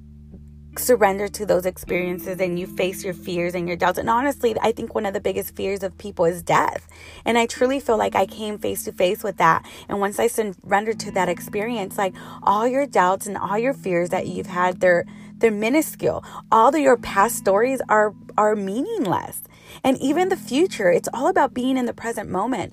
surrender 0.78 1.28
to 1.28 1.44
those 1.44 1.66
experiences 1.66 2.40
and 2.40 2.58
you 2.58 2.66
face 2.66 3.04
your 3.04 3.12
fears 3.12 3.54
and 3.54 3.68
your 3.68 3.76
doubts. 3.76 3.98
And 3.98 4.08
honestly, 4.08 4.54
I 4.62 4.72
think 4.72 4.94
one 4.94 5.04
of 5.04 5.12
the 5.12 5.20
biggest 5.20 5.54
fears 5.54 5.82
of 5.82 5.98
people 5.98 6.24
is 6.24 6.42
death. 6.42 6.88
And 7.24 7.36
I 7.36 7.46
truly 7.46 7.78
feel 7.78 7.98
like 7.98 8.14
I 8.14 8.24
came 8.24 8.58
face 8.58 8.84
to 8.84 8.92
face 8.92 9.22
with 9.22 9.36
that. 9.36 9.66
And 9.88 10.00
once 10.00 10.18
I 10.18 10.28
surrendered 10.28 10.98
to 11.00 11.10
that 11.12 11.28
experience, 11.28 11.98
like 11.98 12.14
all 12.42 12.66
your 12.66 12.86
doubts 12.86 13.26
and 13.26 13.36
all 13.36 13.58
your 13.58 13.74
fears 13.74 14.08
that 14.10 14.26
you've 14.26 14.46
had, 14.46 14.80
they're 14.80 15.04
they're 15.42 15.50
minuscule. 15.50 16.24
All 16.50 16.74
of 16.74 16.80
your 16.80 16.96
past 16.96 17.36
stories 17.36 17.82
are 17.90 18.14
are 18.38 18.56
meaningless. 18.56 19.42
And 19.84 19.98
even 19.98 20.28
the 20.28 20.36
future, 20.36 20.90
it's 20.90 21.08
all 21.12 21.28
about 21.28 21.52
being 21.52 21.76
in 21.76 21.86
the 21.86 21.92
present 21.92 22.30
moment. 22.30 22.72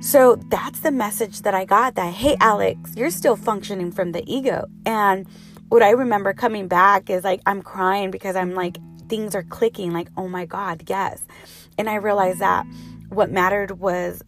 So 0.00 0.36
that's 0.36 0.80
the 0.80 0.92
message 0.92 1.42
that 1.42 1.54
I 1.54 1.64
got 1.64 1.96
that, 1.96 2.14
hey, 2.14 2.36
Alex, 2.40 2.94
you're 2.94 3.10
still 3.10 3.34
functioning 3.34 3.90
from 3.90 4.12
the 4.12 4.22
ego. 4.32 4.66
And 4.86 5.26
what 5.68 5.82
I 5.82 5.90
remember 5.90 6.32
coming 6.32 6.68
back 6.68 7.10
is 7.10 7.24
like, 7.24 7.40
I'm 7.46 7.62
crying 7.62 8.10
because 8.10 8.36
I'm 8.36 8.54
like, 8.54 8.78
things 9.08 9.34
are 9.34 9.42
clicking, 9.42 9.92
like, 9.92 10.08
oh 10.16 10.28
my 10.28 10.46
God, 10.46 10.84
yes. 10.86 11.22
And 11.76 11.88
I 11.90 11.96
realized 11.96 12.38
that 12.38 12.64
what 13.08 13.30
mattered 13.30 13.80
was 13.80 14.22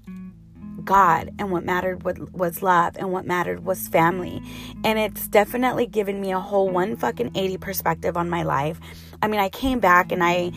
God 0.80 1.32
and 1.38 1.50
what 1.50 1.64
mattered 1.64 2.02
was 2.02 2.62
love 2.62 2.96
and 2.99 3.12
what 3.12 3.26
mattered 3.26 3.64
was 3.64 3.88
family. 3.88 4.42
And 4.84 4.99
it's 4.99 5.28
definitely 5.28 5.87
given 5.87 6.20
me 6.20 6.32
a 6.32 6.40
whole 6.40 6.68
one 6.68 6.96
fucking 6.96 7.32
80 7.34 7.58
perspective 7.58 8.16
on 8.16 8.30
my 8.30 8.42
life. 8.42 8.80
I 9.22 9.28
mean, 9.28 9.40
I 9.40 9.49
came 9.49 9.80
back 9.80 10.12
and 10.12 10.22
I 10.22 10.52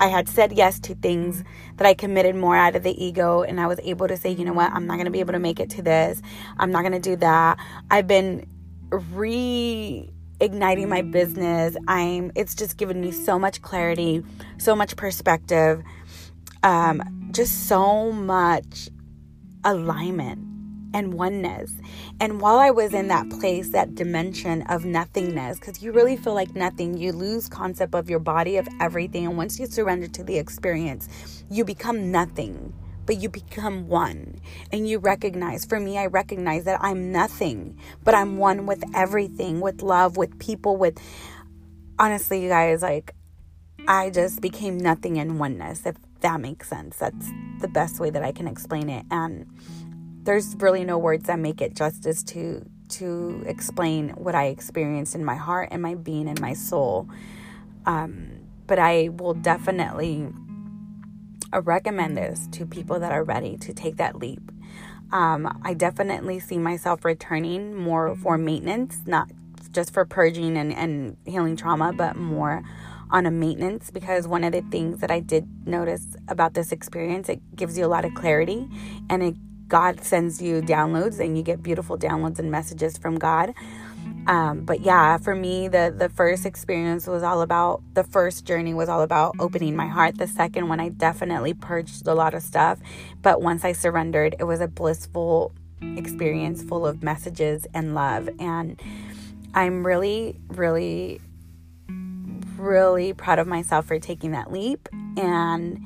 I 0.00 0.06
had 0.06 0.28
said 0.28 0.52
yes 0.52 0.78
to 0.80 0.94
things 0.94 1.42
that 1.76 1.84
I 1.84 1.92
committed 1.92 2.36
more 2.36 2.56
out 2.56 2.76
of 2.76 2.84
the 2.84 3.04
ego 3.04 3.42
and 3.42 3.60
I 3.60 3.66
was 3.66 3.80
able 3.82 4.06
to 4.06 4.16
say, 4.16 4.30
you 4.30 4.44
know 4.44 4.52
what, 4.52 4.70
I'm 4.72 4.86
not 4.86 4.94
to 5.06 5.10
be 5.10 5.18
able 5.18 5.32
to 5.32 5.40
make 5.40 5.58
it 5.58 5.70
to 5.70 5.82
this. 5.82 6.22
I'm 6.56 6.70
not 6.70 6.82
to 6.92 7.00
do 7.00 7.16
that. 7.16 7.58
I've 7.90 8.06
been 8.06 8.46
reigniting 8.90 10.88
my 10.88 11.02
business. 11.02 11.76
I'm 11.88 12.30
it's 12.36 12.54
just 12.54 12.76
given 12.76 13.00
me 13.00 13.10
so 13.10 13.40
much 13.40 13.60
clarity, 13.60 14.22
so 14.58 14.76
much 14.76 14.94
perspective 14.94 15.82
um, 16.62 17.02
just 17.32 17.68
so 17.68 18.12
much 18.12 18.88
alignment 19.68 20.38
and 20.94 21.12
oneness. 21.12 21.70
And 22.18 22.40
while 22.40 22.58
I 22.58 22.70
was 22.70 22.94
in 22.94 23.08
that 23.08 23.28
place, 23.28 23.68
that 23.70 23.94
dimension 23.94 24.62
of 24.62 24.86
nothingness, 24.86 25.58
because 25.58 25.82
you 25.82 25.92
really 25.92 26.16
feel 26.16 26.32
like 26.32 26.56
nothing, 26.56 26.96
you 26.96 27.12
lose 27.12 27.48
concept 27.48 27.94
of 27.94 28.08
your 28.08 28.18
body, 28.18 28.56
of 28.56 28.66
everything. 28.80 29.26
And 29.26 29.36
once 29.36 29.60
you 29.60 29.66
surrender 29.66 30.08
to 30.08 30.24
the 30.24 30.38
experience, 30.38 31.44
you 31.50 31.66
become 31.66 32.10
nothing, 32.10 32.72
but 33.04 33.18
you 33.18 33.28
become 33.28 33.88
one. 33.88 34.40
And 34.72 34.88
you 34.88 34.98
recognize, 34.98 35.66
for 35.66 35.78
me, 35.78 35.98
I 35.98 36.06
recognize 36.06 36.64
that 36.64 36.80
I'm 36.82 37.12
nothing, 37.12 37.78
but 38.02 38.14
I'm 38.14 38.38
one 38.38 38.64
with 38.64 38.82
everything, 38.94 39.60
with 39.60 39.82
love, 39.82 40.16
with 40.16 40.38
people, 40.38 40.78
with 40.78 40.98
honestly, 41.98 42.42
you 42.42 42.48
guys, 42.48 42.80
like 42.80 43.12
I 43.86 44.08
just 44.08 44.40
became 44.40 44.78
nothing 44.78 45.16
in 45.16 45.38
oneness, 45.38 45.84
if 45.84 45.96
that 46.20 46.40
makes 46.40 46.68
sense. 46.68 46.96
That's 46.96 47.30
the 47.60 47.68
best 47.68 48.00
way 48.00 48.10
that 48.10 48.22
I 48.22 48.32
can 48.32 48.46
explain 48.46 48.88
it. 48.88 49.06
And 49.10 49.46
there's 50.22 50.54
really 50.56 50.84
no 50.84 50.98
words 50.98 51.24
that 51.24 51.38
make 51.38 51.60
it 51.60 51.74
justice 51.74 52.22
to 52.24 52.68
to 52.88 53.42
explain 53.46 54.10
what 54.10 54.34
I 54.34 54.46
experienced 54.46 55.14
in 55.14 55.24
my 55.24 55.34
heart 55.34 55.68
and 55.70 55.82
my 55.82 55.94
being 55.94 56.26
and 56.26 56.40
my 56.40 56.54
soul. 56.54 57.08
Um, 57.84 58.46
but 58.66 58.78
I 58.78 59.10
will 59.10 59.34
definitely 59.34 60.28
uh, 61.52 61.62
recommend 61.62 62.16
this 62.16 62.48
to 62.52 62.66
people 62.66 62.98
that 63.00 63.12
are 63.12 63.24
ready 63.24 63.56
to 63.58 63.72
take 63.74 63.96
that 63.96 64.18
leap. 64.18 64.50
Um, 65.12 65.60
I 65.62 65.74
definitely 65.74 66.40
see 66.40 66.58
myself 66.58 67.04
returning 67.04 67.74
more 67.74 68.14
for 68.16 68.36
maintenance, 68.36 69.00
not 69.06 69.30
just 69.72 69.92
for 69.92 70.04
purging 70.04 70.56
and, 70.56 70.72
and 70.72 71.16
healing 71.24 71.56
trauma, 71.56 71.92
but 71.92 72.16
more 72.16 72.62
on 73.10 73.26
a 73.26 73.30
maintenance 73.30 73.90
because 73.90 74.28
one 74.28 74.44
of 74.44 74.52
the 74.52 74.62
things 74.62 75.00
that 75.00 75.10
I 75.10 75.20
did 75.20 75.46
notice 75.66 76.16
about 76.28 76.54
this 76.54 76.72
experience, 76.72 77.28
it 77.28 77.40
gives 77.56 77.78
you 77.78 77.84
a 77.84 77.88
lot 77.88 78.04
of 78.04 78.14
clarity 78.14 78.68
and 79.08 79.22
it 79.22 79.34
God 79.68 80.02
sends 80.02 80.40
you 80.40 80.62
downloads 80.62 81.20
and 81.20 81.36
you 81.36 81.42
get 81.42 81.62
beautiful 81.62 81.98
downloads 81.98 82.38
and 82.38 82.50
messages 82.50 82.96
from 82.96 83.18
God. 83.18 83.52
Um, 84.26 84.64
but 84.64 84.80
yeah, 84.80 85.18
for 85.18 85.34
me, 85.34 85.68
the 85.68 85.94
the 85.96 86.08
first 86.08 86.46
experience 86.46 87.06
was 87.06 87.22
all 87.22 87.42
about 87.42 87.82
the 87.94 88.04
first 88.04 88.46
journey 88.46 88.72
was 88.72 88.88
all 88.88 89.02
about 89.02 89.34
opening 89.38 89.76
my 89.76 89.86
heart. 89.86 90.16
The 90.16 90.26
second 90.26 90.68
one, 90.68 90.80
I 90.80 90.88
definitely 90.88 91.54
purged 91.54 92.06
a 92.06 92.14
lot 92.14 92.34
of 92.34 92.42
stuff, 92.42 92.78
but 93.22 93.42
once 93.42 93.64
I 93.64 93.72
surrendered, 93.72 94.36
it 94.38 94.44
was 94.44 94.60
a 94.60 94.68
blissful 94.68 95.52
experience 95.96 96.62
full 96.62 96.86
of 96.86 97.02
messages 97.02 97.66
and 97.74 97.94
love. 97.94 98.28
And 98.38 98.80
I'm 99.54 99.86
really, 99.86 100.38
really, 100.48 101.20
really 102.58 103.12
proud 103.12 103.38
of 103.38 103.46
myself 103.46 103.86
for 103.86 103.98
taking 103.98 104.32
that 104.32 104.52
leap. 104.52 104.88
And 105.16 105.80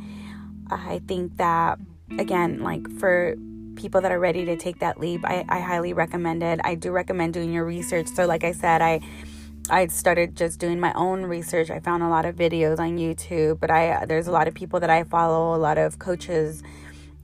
I 0.70 1.00
think 1.06 1.36
that 1.36 1.78
again, 2.18 2.62
like 2.62 2.90
for 2.98 3.36
people 3.76 4.00
that 4.00 4.12
are 4.12 4.20
ready 4.20 4.44
to 4.44 4.56
take 4.56 4.80
that 4.80 5.00
leap, 5.00 5.24
I, 5.24 5.44
I 5.48 5.60
highly 5.60 5.92
recommend 5.92 6.42
it. 6.42 6.60
I 6.64 6.74
do 6.74 6.90
recommend 6.90 7.34
doing 7.34 7.52
your 7.52 7.64
research. 7.64 8.08
So, 8.08 8.26
like 8.26 8.44
I 8.44 8.52
said, 8.52 8.82
I 8.82 9.00
I 9.70 9.86
started 9.86 10.36
just 10.36 10.58
doing 10.58 10.80
my 10.80 10.92
own 10.94 11.22
research. 11.22 11.70
I 11.70 11.78
found 11.78 12.02
a 12.02 12.08
lot 12.08 12.24
of 12.24 12.34
videos 12.34 12.78
on 12.78 12.98
YouTube, 12.98 13.60
but 13.60 13.70
I 13.70 14.04
there's 14.06 14.26
a 14.26 14.32
lot 14.32 14.48
of 14.48 14.54
people 14.54 14.80
that 14.80 14.90
I 14.90 15.04
follow, 15.04 15.54
a 15.54 15.58
lot 15.58 15.78
of 15.78 15.98
coaches 15.98 16.62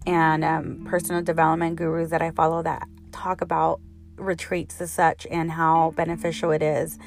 and 0.07 0.45
um, 0.45 0.87
personal 0.89 1.23
development 1.23 1.77
gurus 1.77 2.11
that 2.11 2.23
I 2.23 2.31
follow 2.31 2.63
that 2.63 2.89
talk 3.13 3.41
about 3.41 3.81
retreats 4.17 4.81
as 4.81 4.91
such 4.91 5.27
and 5.31 5.53
how 5.53 5.93
beneficial 5.97 6.51
it 6.51 6.63
is. 6.63 6.99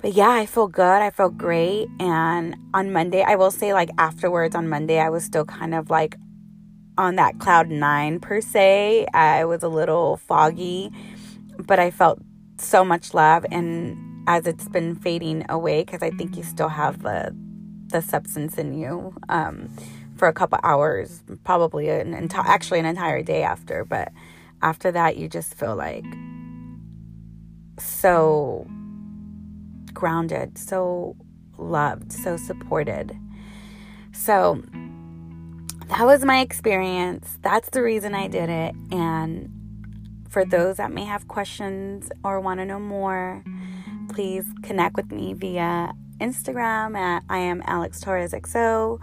But 0.00 0.12
yeah, 0.12 0.30
I 0.30 0.46
feel 0.46 0.68
good. 0.68 1.02
I 1.02 1.10
feel 1.10 1.30
great. 1.30 1.88
And 1.98 2.56
on 2.74 2.92
Monday, 2.92 3.22
I 3.22 3.36
will 3.36 3.50
say, 3.50 3.72
like 3.72 3.90
afterwards 3.98 4.54
on 4.54 4.68
Monday, 4.68 4.98
I 4.98 5.08
was 5.08 5.24
still 5.24 5.44
kind 5.44 5.74
of 5.74 5.90
like 5.90 6.16
on 6.98 7.16
that 7.16 7.38
cloud 7.38 7.68
nine 7.68 8.20
per 8.20 8.40
se. 8.40 9.06
I 9.14 9.44
was 9.44 9.62
a 9.62 9.68
little 9.68 10.18
foggy, 10.18 10.90
but 11.58 11.78
I 11.78 11.90
felt 11.90 12.20
so 12.58 12.84
much 12.84 13.14
love. 13.14 13.46
And 13.50 13.96
as 14.26 14.46
it's 14.46 14.68
been 14.68 14.94
fading 14.94 15.44
away, 15.48 15.84
because 15.84 16.02
I 16.02 16.10
think 16.10 16.36
you 16.36 16.42
still 16.42 16.68
have 16.68 17.02
the 17.02 17.34
the 17.88 18.00
substance 18.00 18.58
in 18.58 18.74
you 18.74 19.14
um, 19.28 19.68
for 20.16 20.26
a 20.26 20.32
couple 20.32 20.58
hours, 20.62 21.22
probably 21.44 21.88
an 21.88 22.12
entire, 22.14 22.46
actually 22.46 22.80
an 22.80 22.86
entire 22.86 23.22
day 23.22 23.42
after. 23.42 23.84
But 23.84 24.12
after 24.62 24.90
that, 24.92 25.16
you 25.16 25.28
just 25.28 25.54
feel 25.54 25.76
like 25.76 26.04
so 27.78 28.66
grounded, 29.94 30.58
so 30.58 31.16
loved, 31.56 32.12
so 32.12 32.36
supported. 32.36 33.16
So 34.12 34.62
that 35.88 36.04
was 36.04 36.24
my 36.24 36.40
experience. 36.40 37.38
That's 37.42 37.70
the 37.70 37.82
reason 37.82 38.14
I 38.14 38.28
did 38.28 38.48
it. 38.50 38.74
And 38.90 39.50
for 40.28 40.44
those 40.44 40.76
that 40.76 40.92
may 40.92 41.04
have 41.04 41.28
questions 41.28 42.10
or 42.24 42.40
want 42.40 42.60
to 42.60 42.66
know 42.66 42.80
more, 42.80 43.44
please 44.08 44.44
connect 44.62 44.96
with 44.96 45.10
me 45.12 45.34
via 45.34 45.92
Instagram 46.20 46.96
at 46.96 47.22
I 47.28 47.38
am 47.38 47.62
Alex 47.66 48.00
Torres 48.00 48.32
XO, 48.32 49.00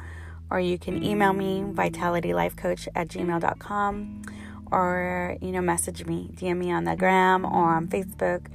or 0.50 0.60
you 0.60 0.78
can 0.78 1.04
email 1.04 1.34
me 1.34 1.62
vitalitylifecoach 1.62 2.88
at 2.96 3.08
gmail.com 3.08 4.22
or 4.72 5.38
you 5.42 5.52
know 5.52 5.62
message 5.62 6.06
me 6.06 6.30
dm 6.34 6.58
me 6.58 6.72
on 6.72 6.86
the 6.86 6.96
gram 6.96 7.46
or 7.46 7.76
on 7.76 7.88
facebook 7.88 8.48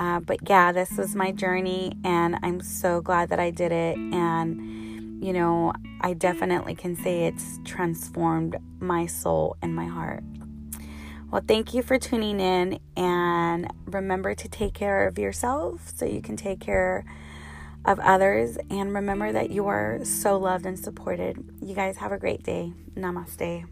uh, 0.00 0.18
but 0.18 0.38
yeah 0.48 0.72
this 0.72 0.90
was 0.98 1.14
my 1.14 1.30
journey 1.30 1.92
and 2.04 2.36
i'm 2.42 2.60
so 2.60 3.00
glad 3.00 3.28
that 3.28 3.38
i 3.38 3.50
did 3.50 3.70
it 3.70 3.96
and 3.96 4.80
you 5.20 5.34
know, 5.34 5.72
I 6.00 6.14
definitely 6.14 6.74
can 6.74 6.96
say 6.96 7.26
it's 7.26 7.60
transformed 7.64 8.56
my 8.80 9.06
soul 9.06 9.56
and 9.60 9.74
my 9.76 9.86
heart. 9.86 10.24
Well, 11.30 11.42
thank 11.46 11.74
you 11.74 11.82
for 11.82 11.98
tuning 11.98 12.40
in 12.40 12.80
and 12.96 13.70
remember 13.84 14.34
to 14.34 14.48
take 14.48 14.74
care 14.74 15.06
of 15.06 15.18
yourself 15.18 15.92
so 15.94 16.06
you 16.06 16.22
can 16.22 16.36
take 16.36 16.58
care 16.58 17.04
of 17.84 18.00
others. 18.00 18.56
And 18.70 18.94
remember 18.94 19.30
that 19.30 19.50
you 19.50 19.66
are 19.66 20.00
so 20.04 20.38
loved 20.38 20.64
and 20.66 20.78
supported. 20.78 21.36
You 21.60 21.74
guys 21.74 21.98
have 21.98 22.12
a 22.12 22.18
great 22.18 22.42
day. 22.42 22.72
Namaste. 22.96 23.66